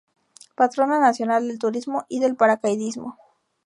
Patrona 0.55 0.99
nacional 0.99 1.47
del 1.47 1.59
turismo 1.59 2.07
y 2.09 2.19
del 2.21 2.35
paracaidismo. 2.35 3.19